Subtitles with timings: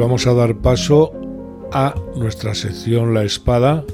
[0.00, 1.12] vamos a dar paso
[1.72, 3.84] a nuestra sección La Espada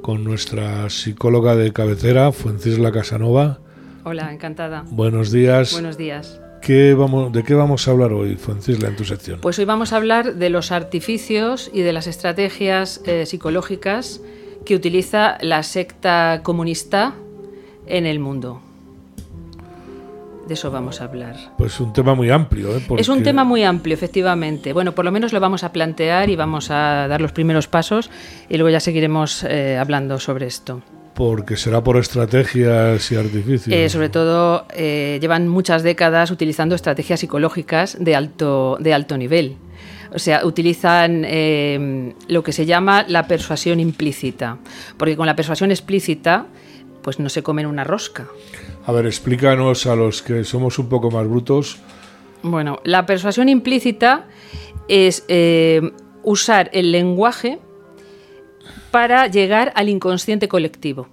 [0.00, 3.58] con nuestra psicóloga de cabecera, Fuencisla Casanova.
[4.04, 4.84] Hola, encantada.
[4.90, 5.72] Buenos días.
[5.72, 6.40] Buenos días.
[6.60, 9.40] ¿Qué vamos, ¿De qué vamos a hablar hoy, Fuencisla, en tu sección?
[9.40, 14.20] Pues hoy vamos a hablar de los artificios y de las estrategias eh, psicológicas
[14.64, 17.14] que utiliza la secta comunista
[17.86, 18.62] en el mundo
[20.52, 21.34] de eso vamos a hablar.
[21.56, 22.76] Pues un tema muy amplio.
[22.76, 22.82] ¿eh?
[22.98, 24.74] Es un tema muy amplio, efectivamente.
[24.74, 28.10] Bueno, por lo menos lo vamos a plantear y vamos a dar los primeros pasos
[28.50, 30.82] y luego ya seguiremos eh, hablando sobre esto.
[31.14, 33.74] Porque será por estrategias y artificios.
[33.74, 39.56] Eh, sobre todo, llevan muchas décadas utilizando estrategias psicológicas de alto, de alto nivel.
[40.14, 41.22] O sea, utilizan
[42.28, 44.58] lo que se llama la persuasión implícita.
[44.98, 46.46] Porque con la persuasión explícita,
[47.02, 48.26] pues no se comen una rosca.
[48.84, 51.78] A ver, explícanos a los que somos un poco más brutos.
[52.42, 54.26] Bueno, la persuasión implícita
[54.88, 55.92] es eh,
[56.24, 57.60] usar el lenguaje
[58.90, 61.08] para llegar al inconsciente colectivo.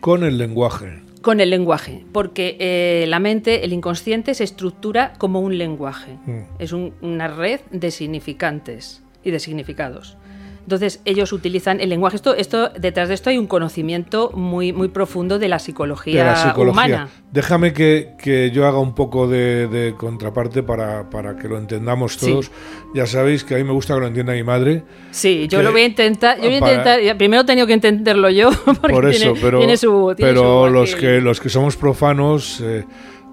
[0.00, 1.02] Con el lenguaje.
[1.22, 6.18] Con el lenguaje, porque eh, la mente, el inconsciente, se estructura como un lenguaje.
[6.26, 6.40] Mm.
[6.58, 10.16] Es una red de significantes y de significados.
[10.64, 12.16] Entonces ellos utilizan el lenguaje.
[12.16, 17.08] Esto, esto, detrás de esto hay un conocimiento muy, muy profundo de la psicología, humana.
[17.32, 22.50] Déjame que, yo haga un poco de, contraparte para, que lo entendamos todos.
[22.94, 24.84] Ya sabéis que a mí me gusta que lo entienda mi madre.
[25.10, 26.36] Sí, yo lo voy a intentar.
[26.36, 28.50] Yo voy a intentar primero he tenido que entenderlo yo.
[28.82, 32.84] Por eso, pero, pero los, que, los que somos profanos, eh,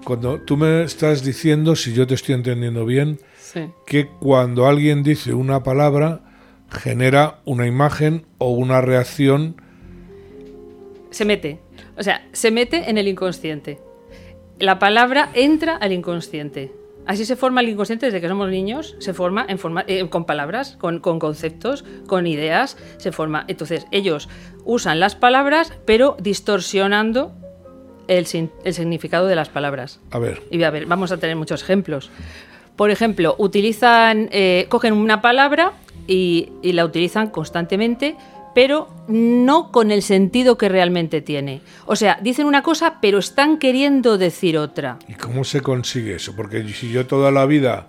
[0.04, 3.18] cuando tú me estás diciendo, si yo te estoy entendiendo bien,
[3.86, 6.22] que cuando alguien dice una palabra
[6.70, 9.60] genera una imagen o una reacción.
[11.10, 11.60] Se mete.
[11.96, 13.80] O sea, se mete en el inconsciente.
[14.58, 16.72] La palabra entra al inconsciente.
[17.06, 20.26] Así se forma el inconsciente desde que somos niños, se forma, en forma eh, con
[20.26, 23.44] palabras, con, conceptos, con ideas, se forma.
[23.48, 24.28] Entonces, ellos
[24.64, 27.32] usan las palabras, pero distorsionando
[28.06, 30.00] el, significado de las palabras.
[30.10, 30.42] A ver.
[30.50, 32.10] Y a ver, vamos a tener muchos ejemplos.
[32.76, 35.72] Por ejemplo, utilizan, eh, cogen una palabra
[36.10, 38.16] y, la utilizan constantemente,
[38.54, 41.60] pero no con el sentido que realmente tiene.
[41.86, 44.98] O sea, dicen una cosa, pero están queriendo decir otra.
[45.06, 46.34] ¿Y cómo se consigue eso?
[46.34, 47.86] Porque si yo toda la vida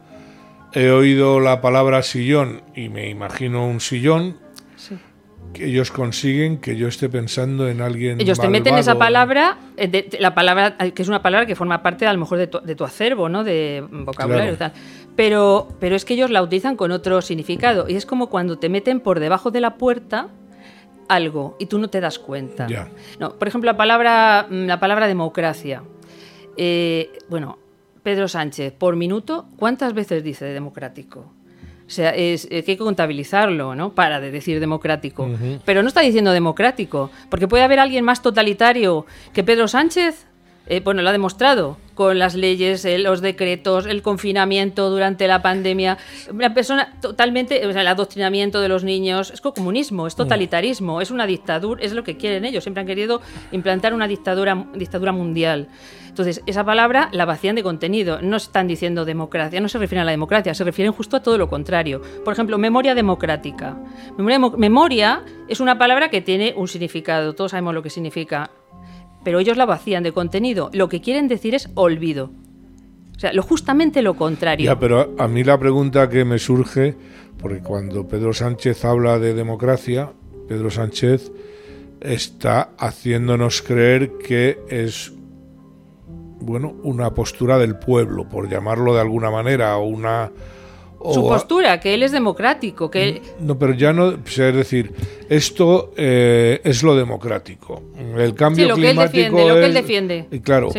[0.73, 4.37] he oído la palabra sillón y me imagino un sillón,
[5.53, 8.21] que ellos consiguen que yo esté pensando en alguien.
[8.21, 12.07] Ellos te meten esa palabra, eh, la palabra que es una palabra que forma parte
[12.07, 13.43] a lo mejor de tu, acervo, ¿no?
[13.43, 14.73] De vocabulario y tal.
[15.21, 17.87] Pero, pero es que ellos la utilizan con otro significado.
[17.87, 20.29] Y es como cuando te meten por debajo de la puerta
[21.07, 22.65] algo y tú no te das cuenta.
[23.19, 25.83] No, por ejemplo, la palabra, mm, la palabra democracia.
[26.57, 27.59] Eh, bueno,
[28.01, 31.19] Pedro Sánchez, por minuto, ¿cuántas veces dice democrático?
[31.19, 33.93] O sea, es, que hay que contabilizarlo, ¿no?
[33.93, 35.29] Para de decir democrático.
[35.65, 40.25] Pero no está diciendo democrático, porque puede haber alguien más totalitario que Pedro Sánchez.
[40.71, 45.41] Eh, bueno, lo ha demostrado con las leyes, eh, los decretos, el confinamiento durante la
[45.41, 45.97] pandemia.
[46.33, 49.31] Una persona totalmente, o sea, el adoctrinamiento de los niños.
[49.31, 52.63] Es comunismo, es totalitarismo, es una dictadura, es lo que quieren ellos.
[52.63, 53.19] Siempre han querido
[53.51, 55.67] implantar una dictadura, dictadura mundial.
[56.07, 58.21] Entonces, esa palabra la vacían de contenido.
[58.21, 61.37] No están diciendo democracia, no se refieren a la democracia, se refieren justo a todo
[61.37, 62.01] lo contrario.
[62.23, 63.77] Por ejemplo, memoria democrática.
[64.17, 68.51] Memoria, memoria es una palabra que tiene un significado, todos sabemos lo que significa
[69.23, 70.69] pero ellos la vacían de contenido.
[70.73, 72.31] Lo que quieren decir es olvido.
[73.15, 74.65] O sea, lo justamente lo contrario.
[74.65, 76.95] Ya, pero a mí la pregunta que me surge,
[77.37, 80.11] porque cuando Pedro Sánchez habla de democracia,
[80.47, 81.31] Pedro Sánchez
[81.99, 85.13] está haciéndonos creer que es
[86.41, 90.31] bueno, una postura del pueblo, por llamarlo de alguna manera, o una
[91.13, 92.89] su postura, que él es democrático.
[92.91, 94.93] que No, pero ya no, es decir,
[95.29, 97.81] esto eh, es lo democrático.
[98.17, 100.27] El cambio sí, lo climático que él defiende, lo que él defiende.
[100.31, 100.69] Y claro,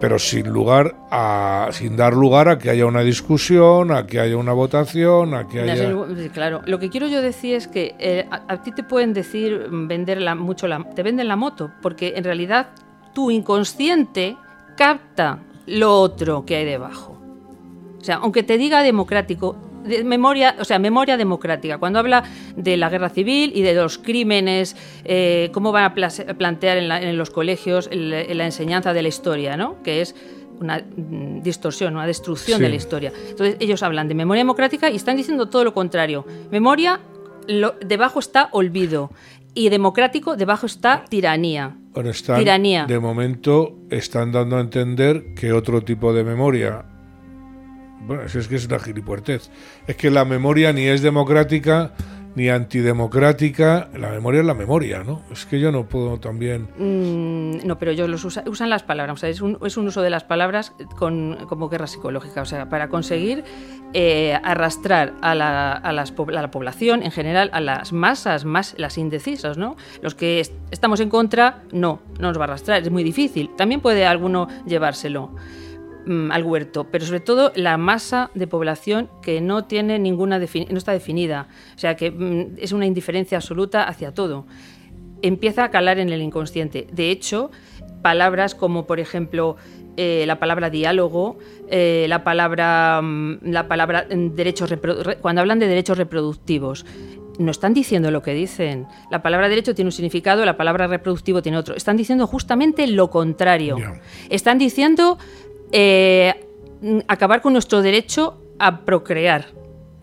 [0.00, 4.36] pero sin lugar a, sin dar lugar a que haya una discusión, a que haya
[4.36, 5.92] una votación, a que haya.
[6.32, 10.18] claro, lo que quiero yo decir es que eh, a, ti te pueden decir vender
[10.36, 12.68] mucho la, te venden la moto, porque en realidad
[13.14, 14.36] tu inconsciente
[14.76, 17.15] capta lo otro que hay debajo.
[18.06, 19.56] O sea, aunque te diga democrático,
[20.04, 21.78] memoria, o sea, memoria democrática.
[21.78, 22.22] Cuando habla
[22.54, 27.30] de la guerra civil y de los crímenes, eh, cómo van a plantear en, los
[27.30, 29.82] colegios la enseñanza de la historia, ¿no?
[29.82, 30.14] Que es
[30.60, 33.12] una mm, distorsión, una destrucción de la historia.
[33.28, 36.24] Entonces ellos hablan de memoria democrática y están diciendo todo lo contrario.
[36.52, 37.00] Memoria,
[37.84, 39.10] debajo está olvido
[39.52, 41.76] y democrático, debajo está tiranía.
[42.38, 42.84] tiranía.
[42.86, 46.84] De momento están dando a entender que otro tipo de memoria
[48.00, 49.50] Bueno, es que es una gilipuertez.
[49.86, 51.92] Es que la memoria ni es democrática
[52.36, 53.88] ni antidemocrática.
[53.98, 55.22] La memoria es la memoria, ¿no?
[55.32, 56.68] Es que yo no puedo también.
[56.78, 59.14] Mm, no, pero ellos los usan las palabras.
[59.14, 62.42] O sea, es, un, es, un, uso de las palabras con, como guerra psicológica.
[62.42, 63.42] O sea, para conseguir
[63.94, 68.74] eh, arrastrar a la, a, las, a la, población en general, a las masas, más
[68.76, 69.76] las indecisas, ¿no?
[70.02, 72.82] Los que est estamos en contra, no, no nos va a arrastrar.
[72.82, 73.50] Es muy difícil.
[73.56, 75.30] También puede alguno llevárselo.
[76.06, 80.78] Mm, al huerto, pero sobre todo la masa de población que no tiene ninguna no
[80.78, 84.46] está definida, o sea que mm, es una indiferencia absoluta hacia todo.
[85.20, 86.86] Empieza a calar en el inconsciente.
[86.92, 87.50] De hecho,
[88.02, 89.56] palabras como por ejemplo
[89.96, 91.38] eh, la palabra diálogo,
[91.68, 94.72] eh, la palabra, mm, la palabra derechos
[95.20, 96.86] cuando hablan de derechos reproductivos,
[97.40, 98.86] no están diciendo lo que dicen.
[99.10, 101.74] La palabra derecho tiene un significado, la palabra reproductivo tiene otro.
[101.74, 103.76] Están diciendo justamente lo contrario.
[104.30, 105.18] Están diciendo
[105.72, 106.34] eh,
[107.08, 109.46] acabar con nuestro derecho a procrear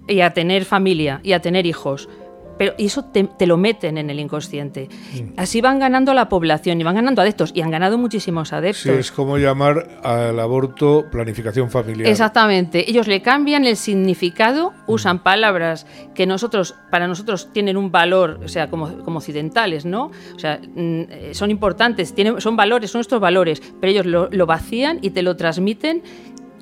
[0.08, 2.10] y a tener familia y a tener hijos.
[2.58, 4.90] Pero eso te, lo meten en el inconsciente.
[5.14, 5.34] Mm.
[5.38, 7.52] Así van ganando la población y van ganando adeptos.
[7.54, 8.84] Y han ganado muchísimos adeptos.
[8.84, 12.08] Sí, es como llamar al aborto planificación familiar.
[12.10, 12.90] Exactamente.
[12.90, 15.24] Ellos le cambian el significado, usan mm.
[15.24, 20.12] palabras que nosotros, para nosotros tienen un valor, o sea, como, como occidentales, ¿no?
[20.36, 24.46] O sea, mm, son importantes, tienen, son valores, son nuestros valores, pero ellos lo, lo
[24.46, 26.04] vacían y te lo transmiten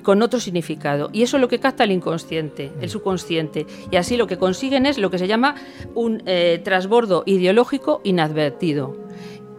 [0.02, 1.10] con otro significado.
[1.12, 3.66] Y eso es lo que capta el inconsciente, el subconsciente.
[3.90, 5.54] Y así lo que consiguen es lo que se llama
[5.94, 8.96] un eh, trasbordo ideológico inadvertido.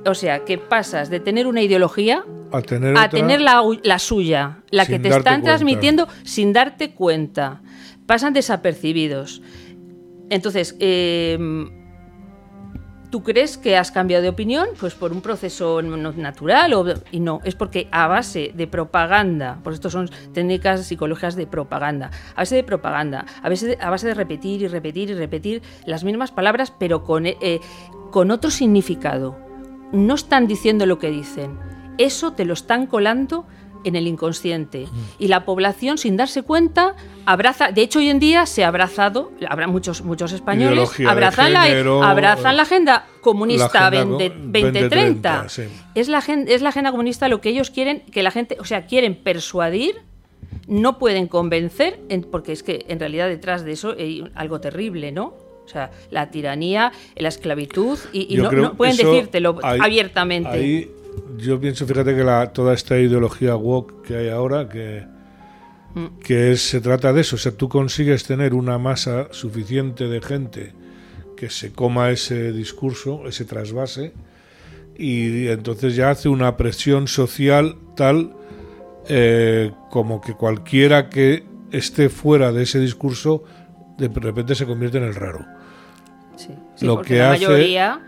[0.06, 5.10] O sea, que pasas de tener una ideología a tener, la, suya, la que te
[5.10, 7.62] están transmitiendo sin darte cuenta.
[8.06, 9.42] Pasan desapercibidos.
[10.30, 11.38] Entonces, eh,
[13.14, 14.70] ¿Tú crees que has cambiado de opinión?
[14.80, 19.76] Pues por un proceso natural o, y no, es porque a base de propaganda, pues
[19.76, 24.08] esto son técnicas psicológicas de propaganda, a base de propaganda, a base de, a base
[24.08, 27.60] de repetir y repetir y repetir las mismas palabras pero con, eh,
[28.10, 29.38] con otro significado.
[29.92, 31.60] No están diciendo lo que dicen,
[32.00, 33.46] eso te lo están colando
[33.84, 34.88] en el inconsciente.
[35.20, 36.96] Y la población, sin darse cuenta,
[37.26, 37.72] abraza.
[37.72, 41.64] De hecho, hoy en día se ha abrazado, habrá muchos, muchos españoles, abrazan, la,
[42.10, 45.48] abrazan la agenda comunista 2030.
[45.96, 48.86] es, la, es la agenda comunista lo que ellos quieren, que la gente, o sea,
[48.86, 50.02] quieren persuadir
[50.68, 52.00] no pueden convencer,
[52.32, 55.34] porque es que en realidad detrás de eso hay algo terrible, ¿no?
[55.66, 60.90] O sea, la tiranía, la esclavitud, y, no, pueden decírtelo abiertamente
[61.38, 65.06] yo pienso, fíjate que la, toda esta ideología woke que hay ahora, que,
[65.96, 66.20] mm.
[66.20, 70.74] que se trata de eso, o sea, tú consigues tener una masa suficiente de gente
[71.36, 74.14] que se coma ese discurso, ese trasvase,
[74.98, 78.36] y entonces ya hace una presión social tal
[79.10, 83.44] eh, como que cualquiera que esté fuera de ese discurso
[83.98, 85.46] de repente se convierte en el raro.
[86.36, 86.50] Sí,
[86.82, 88.02] Lo que la mayoría,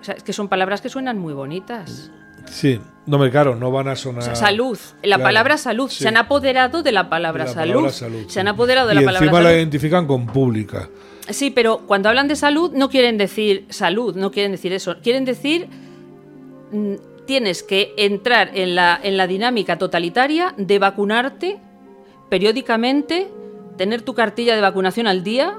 [0.00, 2.10] o sea, es que son palabras que suenan muy bonitas.
[2.50, 4.36] Sí, no me claro, no van a sonar.
[4.36, 5.88] salud, la palabra salud.
[5.88, 7.88] Se han apoderado de la palabra, salud.
[8.28, 10.88] Se han apoderado de la palabra encima la identifican con pública.
[11.30, 14.96] Sí, pero cuando hablan de salud no quieren decir salud, no quieren decir eso.
[15.02, 15.68] Quieren decir
[16.72, 16.94] mm,
[17.26, 21.60] tienes que entrar en la, en la dinámica totalitaria de vacunarte
[22.30, 23.28] periódicamente,
[23.76, 25.58] tener tu cartilla de vacunación al día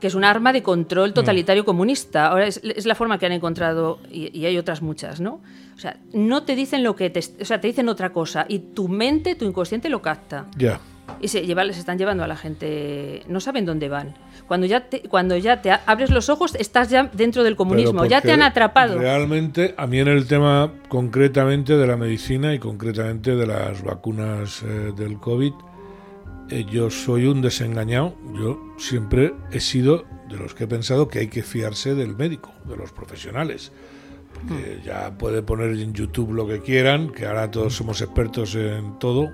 [0.00, 2.28] que es un arma de control totalitario comunista.
[2.28, 5.40] Ahora es, la forma que han encontrado, y, hay otras muchas, ¿no?
[5.76, 7.20] O sea, no te dicen lo que te...
[7.40, 10.46] O sea, te dicen otra cosa, y tu mente, tu inconsciente lo capta.
[10.56, 10.80] Ya.
[11.20, 13.22] Y se, lleva, se están llevando a la gente...
[13.28, 14.14] No saben dónde van.
[14.46, 18.20] Cuando ya te, cuando ya te abres los ojos, estás ya dentro del comunismo, ya
[18.20, 18.98] te han atrapado.
[18.98, 24.62] Realmente, a mí en el tema concretamente de la medicina y concretamente de las vacunas
[24.62, 25.52] eh, del COVID,
[26.50, 28.14] eh, yo soy un desengañado.
[28.34, 32.52] Yo siempre he sido de los que he pensado que hay que fiarse del médico,
[32.64, 33.72] de los profesionales.
[34.32, 34.84] Porque hmm.
[34.84, 39.32] ya puede poner en YouTube lo que quieran, que ahora todos somos expertos en todo,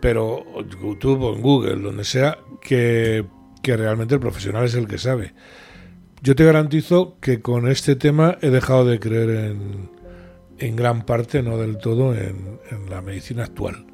[0.00, 0.44] pero
[0.80, 3.24] YouTube o en Google, donde sea, que,
[3.62, 5.34] que realmente el profesional es el que sabe.
[6.22, 9.90] Yo te garantizo que con este tema he dejado de creer en,
[10.58, 13.86] en gran parte, no del todo, en la medicina actual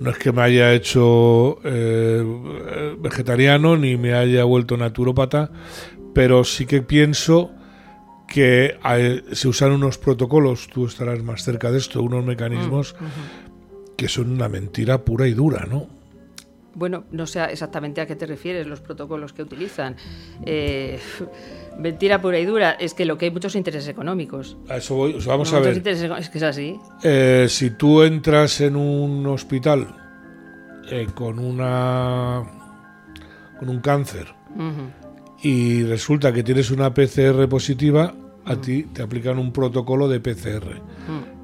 [0.00, 2.24] no es que me haya hecho eh,
[2.98, 5.50] vegetariano ni me haya vuelto naturópata,
[6.14, 7.50] pero sí que pienso
[8.28, 8.76] que
[9.32, 14.32] se usan unos protocolos, tú estarás más cerca de esto, unos mecanismos mm, que son
[14.32, 15.95] una mentira pura y dura, ¿no?
[16.76, 19.96] Bueno, no sé exactamente a qué te refieres, los protocolos que utilizan.
[20.44, 21.00] Eh,
[21.78, 24.58] mentira pura y dura, es que lo que hay muchos intereses económicos.
[24.68, 25.82] A eso voy, vamos a ver.
[25.88, 26.78] Es que es así.
[27.02, 29.88] Eh, si tú entras en un hospital
[30.90, 32.44] eh, con una
[33.58, 34.26] con un cáncer
[35.42, 38.14] y resulta que tienes una PCR positiva,
[38.44, 40.82] a ti te aplican un protocolo de PCR.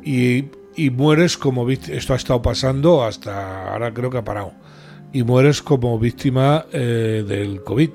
[0.04, 0.44] y,
[0.76, 1.70] y, mueres como.
[1.70, 4.52] Esto ha estado pasando hasta ahora creo que ha parado.
[5.12, 7.90] Y mueres como víctima eh, del COVID.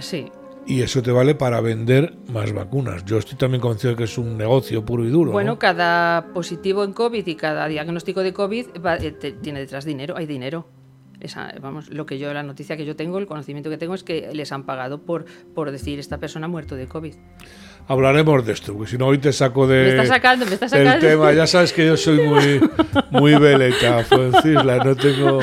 [0.00, 0.30] Sí.
[0.66, 3.04] Y eso te vale para vender más vacunas.
[3.06, 5.32] Yo estoy también convencido de que es un negocio puro y duro.
[5.32, 10.26] Bueno, cada positivo en COVID y cada diagnóstico de COVID eh, tiene detrás dinero, hay
[10.26, 10.66] dinero
[11.60, 14.30] vamos, lo que yo, la noticia que yo tengo, el conocimiento que tengo es que
[14.32, 17.14] les han pagado por, por decir esta persona ha muerto de COVID.
[17.88, 20.68] Hablaremos de esto, porque si no hoy te saco de me está sacando, me está
[20.68, 20.92] sacando.
[20.94, 21.32] el tema.
[21.32, 22.60] Ya sabes que yo soy muy,
[23.10, 25.40] muy veleta, Francisla, no tengo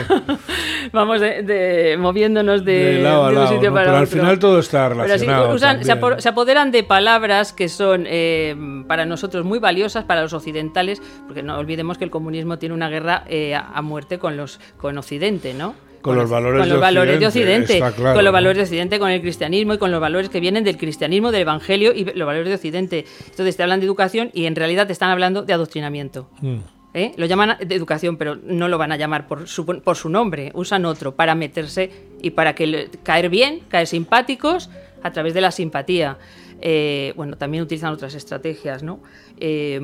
[0.92, 5.58] vamos de, moviéndonos de, un sitio para pero al final todo está relacionado.
[5.58, 8.56] se, apoderan de palabras que son eh,
[8.88, 12.90] para nosotros muy valiosas, para los occidentales, porque no olvidemos que el comunismo tiene una
[12.90, 15.76] guerra eh, a muerte con, los, con Occidente, ¿no?
[16.06, 19.00] Con, los valores, con los de, valores Occidente, de Occidente, con los valores de Occidente,
[19.00, 22.28] con el cristianismo y con los valores que vienen del cristianismo, del evangelio y los
[22.28, 23.06] valores de Occidente.
[23.28, 26.30] Entonces te hablan de educación y en realidad te están hablando de adoctrinamiento.
[26.42, 26.58] Mm.
[26.96, 27.12] ¿Eh?
[27.18, 31.16] Lo llaman de educación, pero no lo van a llamar por su, nombre, usan otro
[31.16, 34.72] para meterse y para que caer bien, caer simpáticos
[35.04, 36.18] a través de la simpatía.
[36.62, 39.02] Eh, bueno, también utilizan otras estrategias, ¿no?
[39.38, 39.80] Eh,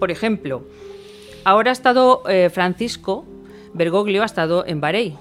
[0.00, 0.64] por ejemplo,
[1.44, 3.24] ahora ha estado Francisco
[3.74, 5.14] Bergoglio, ha estado en Bahrein,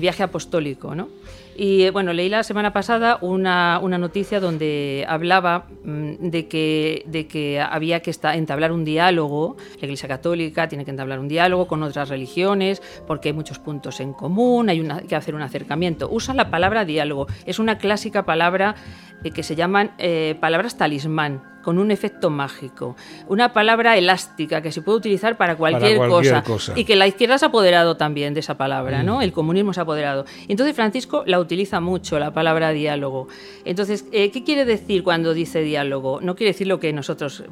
[0.00, 1.08] viaje apostólico, ¿no?
[1.54, 7.26] Y bueno, leí la semana pasada una, una noticia donde hablaba mm, de, que, de
[7.26, 11.82] que había que entablar un diálogo, la Iglesia Católica tiene que entablar un diálogo con
[11.82, 16.08] otras religiones porque hay muchos puntos en común, hay que hacer un acercamiento.
[16.10, 18.74] Usa la palabra diálogo, es una clásica palabra
[19.22, 22.96] eh, que se llaman eh, palabras talismán, con un efecto mágico.
[23.28, 26.42] Una palabra elástica que se puede utilizar para cualquier, cosa,
[26.76, 29.18] Y que la izquierda se ha apoderado también de esa palabra, ¿no?
[29.18, 29.22] Mm.
[29.22, 30.24] El comunismo se ha apoderado.
[30.48, 33.28] Entonces Francisco la utiliza mucho, la palabra diálogo.
[33.64, 36.20] Entonces, eh, ¿qué quiere decir cuando dice diálogo?
[36.20, 37.44] No quiere decir lo que nosotros...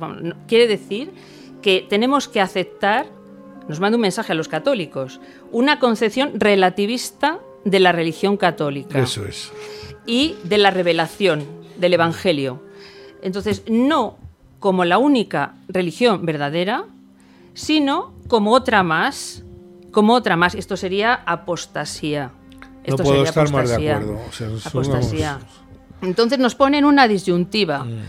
[0.47, 1.13] quiere decir
[1.63, 3.07] que tenemos que aceptar,
[3.69, 5.21] nos manda un mensaje a los católicos,
[5.53, 8.99] una concepción relativista de la religión católica.
[8.99, 9.53] Eso es.
[10.07, 11.45] Y de la revelación
[11.79, 12.63] del Evangelio.
[13.23, 14.17] Entonces, no
[14.59, 16.85] como la única religión verdadera,
[17.55, 19.43] sino como otra más,
[19.91, 20.55] como otra más.
[20.55, 22.31] Esto sería apostasía.
[22.85, 24.21] Esto no puedo estar más de acuerdo.
[24.65, 25.39] apostasía.
[26.03, 27.85] Entonces nos ponen una disyuntiva.
[27.85, 28.03] Mm.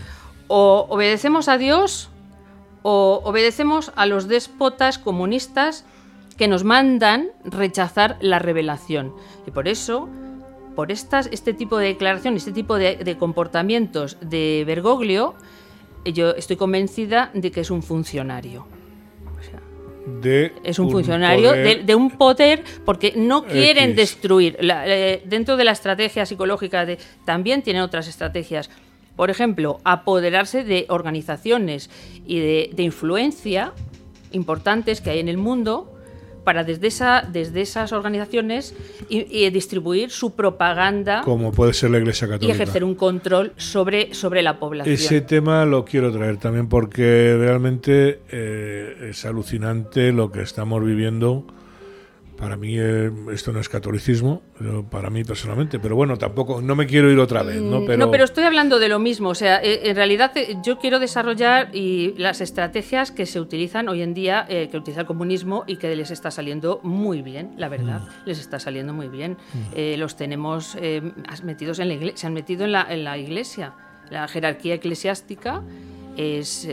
[0.48, 2.10] O obedecemos a Dios
[2.82, 5.84] o obedecemos a los déspotas comunistas
[6.36, 9.14] que nos mandan rechazar la revelación.
[9.46, 10.08] Y por eso
[10.74, 15.34] por estas, este tipo de declaraciones, este tipo de, comportamientos de Bergoglio,
[16.04, 18.66] yo estoy convencida de que es un funcionario.
[20.64, 24.58] es un, funcionario de, un poder porque no quieren destruir.
[24.60, 28.70] Eh, dentro de la estrategia psicológica de, también tienen otras estrategias.
[29.16, 31.90] Por ejemplo, apoderarse de organizaciones
[32.26, 33.72] y de influencia
[34.32, 35.91] importantes que hay en el mundo
[36.44, 38.74] para desde, esa, desde esas organizaciones
[39.08, 41.22] y, distribuir su propaganda.
[41.22, 42.46] Como puede ser la Iglesia Católica.
[42.46, 44.94] Y ejercer un control sobre, sobre la población.
[44.94, 51.46] Ese tema lo quiero traer también porque realmente eh, es alucinante lo que estamos viviendo
[52.42, 54.42] para mí eh, esto no es catolicismo,
[54.90, 57.82] para mí personalmente, pero bueno, tampoco, no me quiero ir otra vez, ¿no?
[57.82, 60.56] Mm, pero, no, pero estoy hablando de lo mismo, o sea, eh, en realidad eh,
[60.60, 65.06] yo quiero desarrollar y las estrategias que se utilizan hoy en día, que utiliza el
[65.06, 68.26] comunismo y que les está saliendo muy bien, la verdad, mm.
[68.26, 69.36] les está saliendo muy bien.
[69.54, 70.00] Mm.
[70.00, 70.76] los tenemos
[71.44, 73.74] metidos en la iglesia, se han metido en la, en la iglesia,
[74.10, 75.62] la jerarquía eclesiástica
[76.16, 76.68] es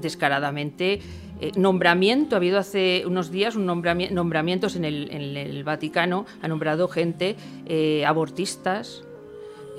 [0.00, 1.00] descaradamente
[1.42, 6.46] eh, nombramiento, ha habido hace unos días un nombramientos en el, en el Vaticano, ha
[6.46, 7.34] nombrado gente,
[7.66, 9.02] eh, abortistas,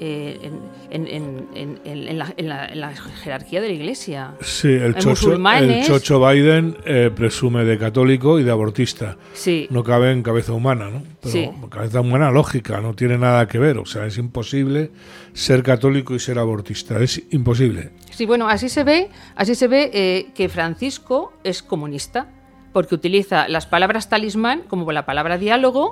[0.05, 0.51] eh,
[0.89, 2.93] en, la,
[3.23, 4.33] jerarquía de la Iglesia.
[4.41, 6.75] Sí, el, chocho, el chocho, Biden
[7.15, 9.15] presume de católico y de abortista.
[9.33, 9.67] Sí.
[9.69, 11.03] No cabe en cabeza humana, ¿no?
[11.21, 13.77] Pero cabeza humana lógica, no tiene nada que ver.
[13.77, 14.91] O sea, es imposible
[15.31, 16.99] ser católico y ser abortista.
[16.99, 17.91] Es imposible.
[18.11, 22.27] Sí, bueno, así se ve, así se ve eh, que Francisco es comunista,
[22.73, 25.91] porque utiliza las palabras talismán como la palabra diálogo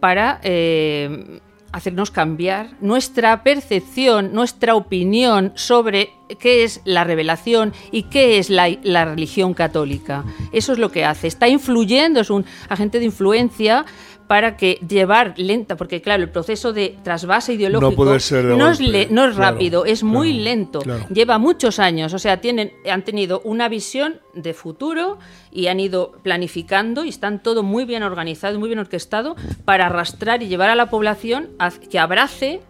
[0.00, 1.40] para eh,
[1.72, 8.68] hacernos cambiar nuestra percepción, nuestra opinión sobre qué es la revelación y qué es la,
[8.82, 10.24] la, religión católica.
[10.52, 11.26] Eso es lo que hace.
[11.26, 13.84] Está influyendo, es un agente de influencia
[14.28, 19.10] para que llevar lenta, porque claro, el proceso de trasvase ideológico no, ser no, es,
[19.10, 20.80] no es rápido, es muy lento,
[21.10, 25.18] lleva muchos años, o sea, tienen, han tenido una visión de futuro
[25.50, 30.42] y han ido planificando y están todo muy bien organizado, muy bien orquestado para arrastrar
[30.42, 32.60] y llevar a la población a que abrace,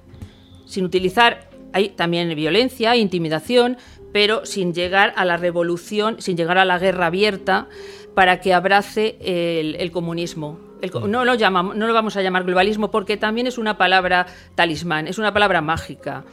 [0.64, 3.76] sin utilizar hay también violencia, intimidación,
[4.12, 7.68] pero sin llegar a la revolución, sin llegar a la guerra abierta,
[8.14, 10.67] para que abrace el, comunismo.
[10.80, 11.10] Mm.
[11.10, 15.08] no, lo llamamos, no lo vamos a llamar globalismo porque también es una palabra talismán,
[15.08, 16.24] es una palabra mágica,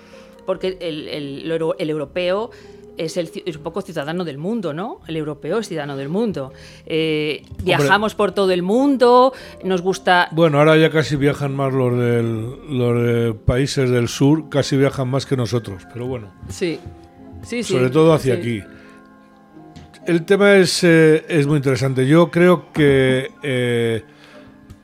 [0.45, 1.51] porque el,
[1.89, 2.51] europeo
[2.97, 5.01] es, el, un poco ciudadano del mundo, ¿no?
[5.07, 6.53] El europeo es ciudadano del mundo.
[6.85, 9.33] Eh, viajamos por todo el mundo,
[9.63, 10.29] nos gusta...
[10.31, 11.93] Bueno, ahora ya casi viajan más los,
[12.69, 16.31] los países del sur, casi viajan más que nosotros, pero bueno.
[16.49, 16.79] Sí,
[17.41, 17.73] sí, sí.
[17.73, 18.61] Sobre todo hacia aquí.
[20.05, 22.05] El tema es, eh, es muy interesante.
[22.05, 23.31] Yo creo que...
[23.41, 24.03] Eh,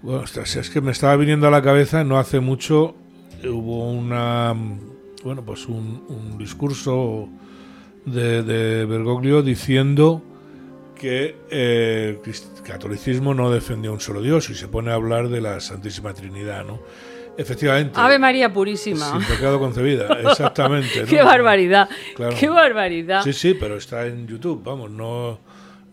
[0.02, 2.96] bueno, es que me estaba viniendo a la cabeza, no hace mucho
[3.50, 4.56] hubo una...
[5.24, 7.30] Bueno, pues un, discurso
[8.06, 10.24] de, de, Bergoglio diciendo
[10.96, 15.42] que eh, el catolicismo no defendía un solo Dios y se pone a hablar de
[15.42, 16.80] la Santísima Trinidad, ¿no?
[17.38, 17.94] Efectivamente.
[17.96, 19.12] Ave María Purísima.
[19.12, 21.06] Sin pecado concebida, exactamente.
[21.08, 21.90] Qué barbaridad.
[22.40, 23.24] Qué barbaridad.
[23.24, 25.40] Sí, sí, pero está en YouTube, vamos, no,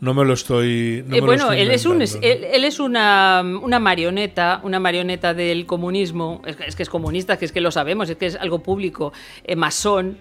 [0.00, 1.04] no me lo estoy.
[1.10, 6.40] Eh, bueno, él es, un, él, es una, una, marioneta, una marioneta del comunismo.
[6.46, 9.12] Es, que es comunista, que es que lo sabemos, es que es algo público,
[9.44, 10.16] eh, masón.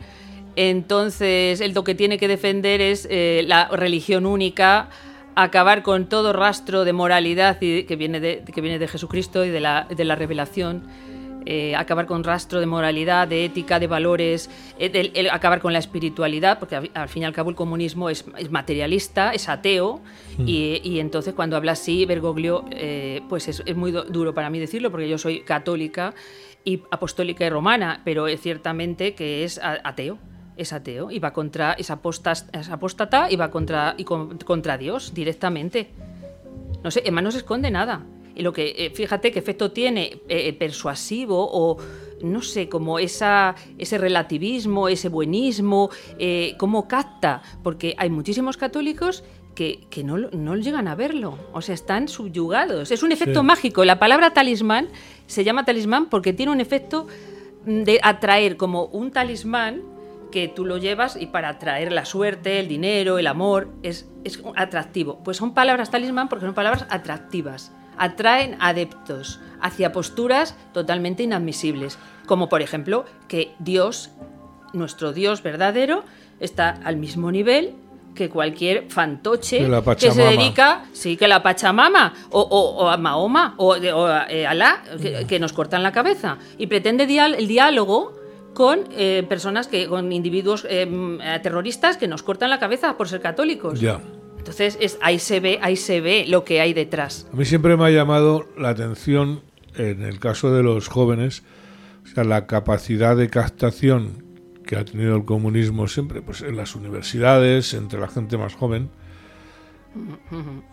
[0.56, 4.90] Entonces, él lo que tiene que defender es eh, la religión única
[5.36, 9.60] acabar con todo rastro de moralidad que viene de, que viene de Jesucristo y de
[9.60, 10.82] la, de la revelación
[11.50, 16.60] eh, acabar con rastro de moralidad, de ética, de valores, eh, acabar con la espiritualidad,
[16.60, 20.02] porque al, fin y al cabo el comunismo es, materialista, es ateo,
[20.38, 20.44] mm.
[20.46, 25.08] y, entonces cuando habla así, Bergoglio, eh, pues es, muy duro para mí decirlo, porque
[25.08, 26.14] yo soy católica
[26.66, 30.18] y apostólica y romana, pero es ciertamente que es ateo
[30.58, 35.92] es ateo y va contra es, apóstata y va contra y contra Dios directamente.
[36.84, 38.06] No sé, Emma no se esconde nada.
[38.38, 41.78] Y lo que, eh, fíjate qué efecto tiene eh, persuasivo o
[42.22, 49.24] no sé, como esa, ese relativismo, ese buenismo, eh, cómo capta, porque hay muchísimos católicos
[49.56, 52.92] que, no, no, llegan a verlo, o sea, están subyugados.
[52.92, 53.86] Es un efecto mágico.
[53.86, 54.90] La palabra talismán
[55.26, 57.08] se llama talismán porque tiene un efecto
[57.66, 59.82] de atraer como un talismán
[60.30, 64.40] que tú lo llevas y para atraer la suerte, el dinero, el amor, es, es
[64.56, 65.24] atractivo.
[65.24, 72.50] Pues son palabras talismán porque son palabras atractivas atraen adeptos hacia posturas totalmente inadmisibles, como
[72.50, 74.12] por ejemplo que Dios,
[74.74, 76.04] nuestro Dios verdadero,
[76.40, 77.76] está al mismo nivel
[78.18, 79.66] que cualquier fantoche
[80.00, 84.84] que se dedica, sí, que la Pachamama, o, a Mahoma, o, a eh, Alá,
[85.28, 86.38] que, nos cortan la cabeza.
[86.58, 88.14] Y pretende el diálogo
[88.56, 90.88] con eh, personas que, con individuos eh,
[91.44, 93.80] terroristas que nos cortan la cabeza por ser católicos.
[93.80, 94.02] Ya.
[94.48, 97.28] Entonces es, ahí se ve, ahí se ve lo que hay detrás.
[97.34, 99.42] A mí siempre me ha llamado la atención
[99.76, 101.44] en el caso de los jóvenes,
[102.06, 104.24] o sea, la capacidad de captación
[104.66, 108.90] que ha tenido el comunismo siempre, pues en las universidades, entre la gente más joven,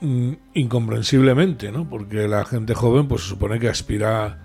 [0.01, 1.89] mm, incomprensiblemente, ¿no?
[1.91, 4.39] Porque la gente joven, pues se supone que aspira,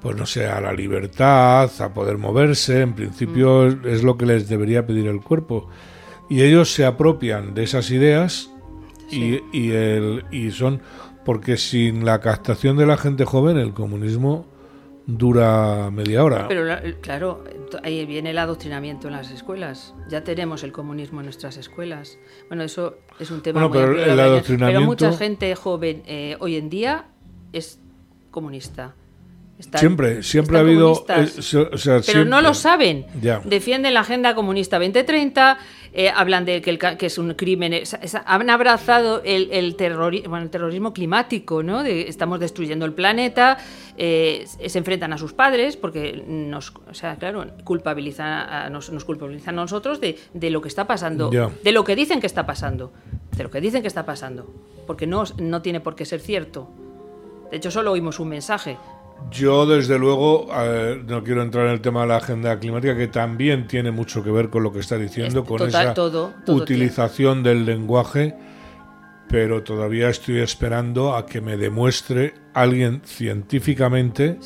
[0.00, 3.88] pues no sé, a la libertad, a poder moverse, en principio mm.
[3.88, 5.68] es lo que les debería pedir el cuerpo.
[6.28, 8.49] Y ellos se apropian de esas ideas
[9.10, 10.80] y, el, y son
[11.24, 14.46] porque sin la captación de la gente joven el comunismo
[15.06, 16.48] dura media hora.
[16.48, 16.64] Pero
[17.00, 17.44] claro,
[17.82, 19.94] ahí viene el adoctrinamiento en las escuelas.
[20.08, 22.18] Ya tenemos el comunismo en nuestras escuelas.
[22.48, 24.80] Bueno, eso es un tema muy pero, el adoctrinamiento...
[24.80, 27.06] pero mucha gente joven eh, hoy en día
[27.52, 27.80] es
[28.30, 28.94] comunista.
[29.74, 31.04] Siempre, siempre ha habido.
[31.08, 31.28] Eh,
[32.06, 33.06] pero no lo saben.
[33.44, 35.58] Defienden la Agenda Comunista 2030,
[35.92, 37.74] eh, hablan de que, que, es un crimen.
[38.24, 39.76] han abrazado el, el,
[40.28, 41.82] bueno, el, terrorismo climático, ¿no?
[41.82, 43.58] De, estamos destruyendo el planeta,
[43.96, 49.58] eh, se enfrentan a sus padres porque nos, o sea, claro, culpabilizan a, nos, culpabilizan
[49.58, 52.92] a nosotros de, de, lo que está pasando, de lo que dicen que está pasando,
[53.36, 54.48] de lo que dicen que está pasando,
[54.86, 56.68] porque no, no tiene por qué ser cierto.
[57.50, 58.76] De hecho, solo oímos un mensaje.
[59.30, 60.48] Yo, desde luego,
[61.06, 64.30] no quiero entrar en el tema de la agenda climática, que también tiene mucho que
[64.30, 65.94] ver con lo que está diciendo, con esa
[66.46, 68.34] utilización del lenguaje,
[69.28, 74.38] pero todavía estoy esperando a que me demuestre alguien científicamente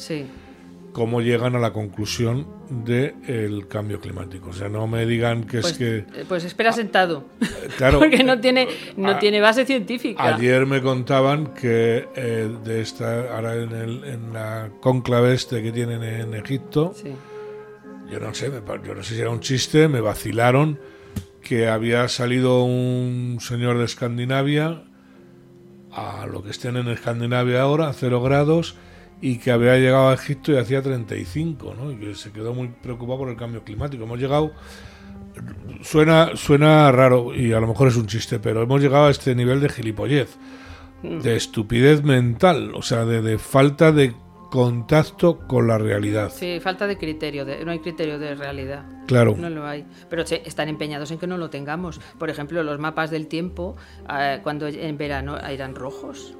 [0.94, 4.50] cómo llegan a la conclusión del cambio climático.
[4.50, 5.96] O sea, no me digan que pues, es que...
[5.98, 7.24] Eh, pues espera sentado.
[7.76, 7.98] Claro.
[8.00, 10.37] Porque no tiene, no tiene base científica.
[10.37, 15.72] Ayer me contaban que eh, de esta, ahora en, el, en la conclave este que
[15.72, 16.94] tienen en Egipto,
[18.09, 18.52] yo no sé,
[18.87, 20.78] yo no sé si era un chiste, me vacilaron
[21.42, 24.85] que había salido un señor de Escandinavia
[25.90, 28.76] a lo que estén en Escandinavia ahora, a cero grados,
[29.25, 31.91] y que había llegado a Egipto y hacía 35, ¿no?
[31.91, 34.05] Y que se quedó muy preocupado por el cambio climático.
[34.05, 34.53] Hemos llegado,
[35.81, 39.35] suena, suena raro y a lo mejor es un chiste, pero hemos llegado a este
[39.35, 40.37] nivel de gilipollez,
[41.03, 41.21] mm.
[41.21, 44.13] de estupidez mental, o sea, de, de falta de
[44.51, 46.31] contacto con la realidad.
[46.31, 48.85] Sí, falta de criterio, no hay criterio de realidad.
[49.07, 49.35] Claro.
[49.39, 49.87] No lo hay.
[50.11, 51.99] Pero están empeñados en que no lo tengamos.
[52.19, 53.75] Por ejemplo, los mapas del tiempo,
[54.07, 56.35] eh, cuando en verano eran rojos.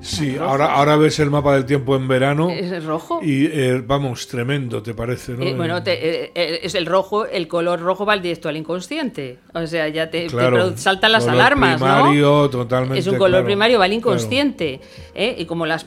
[0.00, 2.48] Sí, ahora, ahora ves el mapa del tiempo en verano.
[2.50, 3.20] ¿Es rojo?
[3.22, 5.32] Y eh, vamos, tremendo, ¿te parece?
[5.32, 5.42] ¿no?
[5.42, 9.38] Eh, bueno, eh, es el rojo, el color rojo va directo al inconsciente.
[9.54, 10.28] O sea, ya te,
[10.76, 11.76] saltan las alarmas.
[11.76, 12.98] Primario, totalmente.
[12.98, 14.80] Es un color primario, va al inconsciente.
[15.14, 15.86] Y como las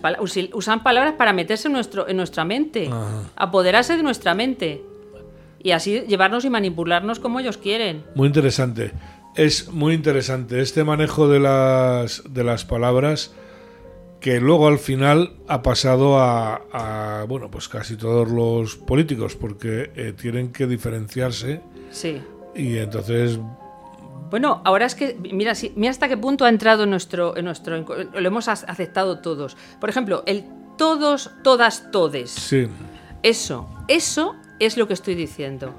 [0.53, 2.89] usan palabras para meterse en, nuestro, en nuestra mente,
[3.35, 4.81] apoderarse de nuestra mente.
[5.61, 8.03] Y así llevarnos y manipularnos como ellos quieren.
[8.15, 8.91] Muy interesante.
[9.35, 13.33] Es muy interesante este manejo de las, de las palabras
[14.23, 20.13] que luego al final ha pasado a, bueno, pues casi todos los políticos, porque eh,
[20.13, 21.59] tienen que diferenciarse.
[21.91, 22.21] Sí.
[22.55, 23.37] Y entonces...
[24.29, 27.77] Bueno, ahora es que, mira, mira hasta qué punto ha entrado en nuestro, en nuestro...
[27.77, 29.57] Lo hemos aceptado todos.
[29.81, 30.45] Por ejemplo, el
[30.77, 32.31] todos, todas, todes.
[32.31, 32.67] Sí.
[33.23, 35.75] Eso, eso es lo que estoy diciendo.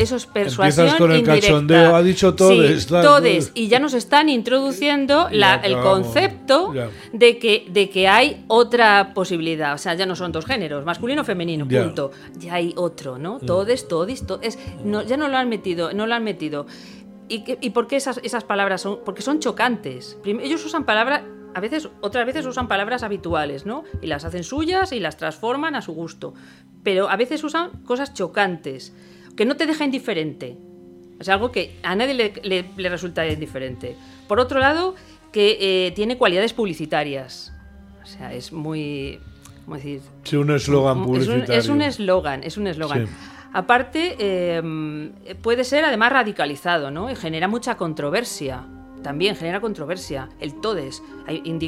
[0.00, 2.86] Eso es persuasión Empiezas con el cachondeo, ha dicho todes.
[2.86, 3.52] todes.
[3.54, 6.72] Y ya nos están introduciendo el concepto
[7.12, 9.74] de que, de que hay otra posibilidad.
[9.74, 12.12] O sea, ya no son dos géneros, masculino o femenino, punto.
[12.38, 13.36] Ya hay otro, ¿no?
[13.36, 13.46] Mm.
[13.46, 14.58] Todes, todis, todes.
[14.84, 16.66] No, ya no lo han metido, no lo han metido.
[17.28, 19.00] ¿Y, y por qué esas, esas palabras son?
[19.04, 20.18] Porque son chocantes.
[20.24, 21.22] Ellos usan palabras
[21.54, 23.84] a veces, otras veces usan palabras habituales, ¿no?
[24.00, 26.34] Y las hacen suyas y las transforman a su gusto.
[26.82, 28.92] Pero a veces usan cosas chocantes
[29.40, 30.58] que no te deja indiferente.
[31.18, 33.96] Es algo que a nadie le, resulta indiferente.
[34.28, 34.94] Por otro lado,
[35.32, 37.50] que eh, tiene cualidades publicitarias.
[38.02, 39.18] O sea, es muy...
[39.64, 40.02] ¿Cómo decir?
[40.24, 41.54] Sí, un eslogan publicitario.
[41.54, 43.08] Es un eslogan, es un eslogan.
[43.54, 44.60] Aparte, eh,
[45.40, 47.10] puede ser además radicalizado, ¿no?
[47.10, 48.66] Y genera mucha controversia
[49.02, 50.28] también genera controversia.
[50.40, 51.02] El todes,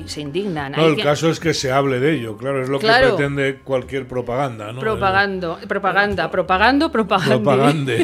[0.06, 0.72] se indignan.
[0.72, 4.06] No, el caso es que se hable de ello, claro, es lo que pretende cualquier
[4.06, 4.72] propaganda.
[4.72, 4.80] ¿no?
[4.80, 7.38] Propagando, propaganda, propagando, propaganda.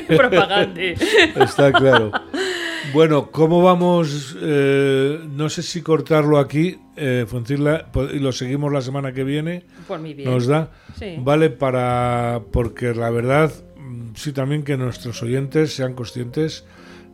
[0.09, 0.97] Propagande.
[1.37, 2.13] Está claro.
[2.93, 4.37] Bueno, ¿cómo vamos?
[4.41, 7.27] Eh, no sé si cortarlo aquí, eh,
[8.13, 9.65] y lo seguimos la semana que viene.
[9.87, 10.31] Por mi bien.
[10.31, 10.71] Nos da.
[11.19, 12.41] Vale para.
[12.51, 16.65] Porque la verdad, mm, sí, también que nuestros oyentes sean conscientes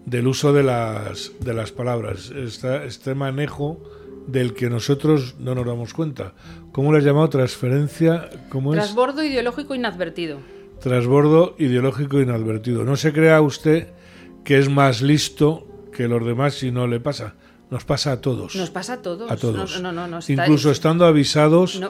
[0.07, 3.81] del uso de las, de las palabras, este manejo
[4.27, 6.33] del que nosotros no nos damos cuenta.
[6.73, 7.29] ¿Cómo lo has llamado?
[7.29, 8.31] Transferencia.
[8.49, 10.39] ¿cómo Transbordo ideológico inadvertido.
[10.81, 12.85] Transbordo ideológico inadvertido.
[12.85, 13.89] No se crea usted
[14.45, 17.35] que es más listo que los demás si no le pasa.
[17.71, 18.55] Nos pasa a todos.
[18.57, 19.31] Nos pasa a todos.
[19.31, 19.81] A todos.
[19.81, 21.81] No, no, no, Incluso estando avisados,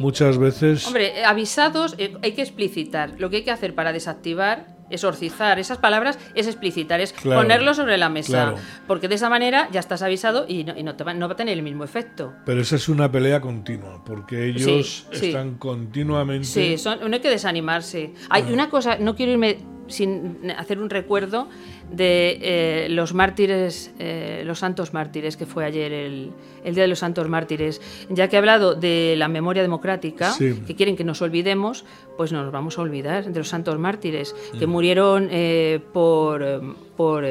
[0.00, 0.86] muchas veces.
[0.86, 3.14] Hombre, avisados eh, hay que explicitar.
[3.18, 7.96] Lo que hay que hacer para desactivar exorcizar esas palabras es explicitar, es ponerlo sobre
[7.98, 8.54] la mesa.
[8.86, 11.56] Porque de esa manera ya estás avisado y, no, te va, no, va, a tener
[11.56, 12.34] el mismo efecto.
[12.44, 16.44] Pero esa es una pelea continua, porque ellos están continuamente.
[16.44, 18.12] Sí, no hay que desanimarse.
[18.28, 19.58] Hay una cosa, no quiero irme
[19.92, 21.48] sin hacer un recuerdo
[21.90, 26.32] de eh, los mártires, eh, los santos mártires, que fue ayer el,
[26.64, 27.80] Día de los Santos Mártires.
[28.08, 31.84] Ya que he hablado de la memoria democrática, que quieren que nos olvidemos,
[32.16, 34.70] pues nos vamos a olvidar de los santos mártires, que mm.
[34.70, 37.24] murieron eh, por, por,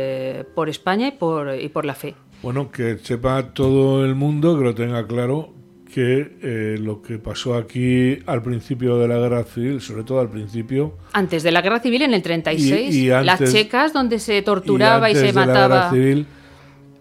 [0.54, 2.16] por España y por, y por la fe.
[2.44, 5.54] Bueno, que sepa todo el mundo, que lo tenga claro,
[5.94, 10.30] que eh, lo que pasó aquí al principio de la guerra civil, sobre todo al
[10.30, 10.98] principio.
[11.14, 15.16] Antes de la guerra civil, en el 36, y, las checas donde se torturaba y,
[15.16, 15.68] se mataba.
[15.68, 16.26] La guerra civil,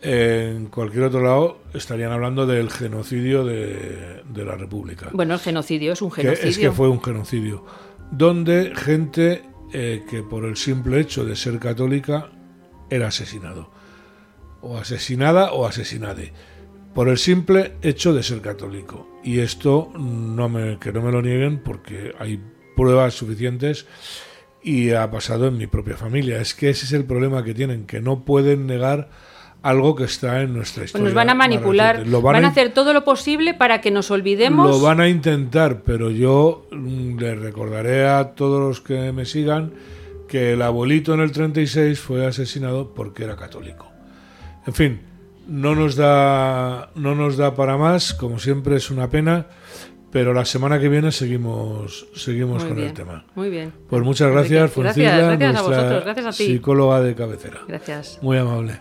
[0.03, 5.09] en cualquier otro lado estarían hablando del genocidio de, la República.
[5.13, 6.51] Bueno, el genocidio es un genocidio.
[6.51, 7.65] es que fue un genocidio.
[8.11, 12.31] Donde gente eh, que por el simple hecho de ser católica
[12.89, 13.71] era asesinado.
[14.63, 16.33] O asesinada o asesinade
[16.95, 19.09] por el simple hecho de ser católico.
[19.23, 22.41] Y esto no me, que no me lo nieguen porque hay
[22.77, 23.87] pruebas suficientes
[24.63, 26.41] y ha pasado en mi propia familia.
[26.41, 29.11] Es que ese es el problema que tienen, que no pueden negar
[29.63, 31.03] algo que está en nuestra historia.
[31.03, 34.71] Pues nos van a manipular, van, a, hacer todo lo posible para que nos olvidemos.
[34.71, 39.73] Lo van a intentar, pero yo mm, les recordaré a todos los que me sigan
[40.29, 43.91] que el abuelito en el 36 fue asesinado porque era católico.
[44.67, 45.01] En fin,
[45.51, 49.47] no nos da no nos da para más, como siempre es una pena.
[50.13, 53.25] Pero la semana que viene seguimos seguimos con el tema.
[53.37, 53.73] Muy bien.
[53.89, 56.47] Pues muchas gracias, Gracias, gracias a vosotros, gracias a ti.
[56.47, 57.61] Psicóloga de cabecera.
[57.69, 58.19] Gracias.
[58.23, 58.79] Muy amable.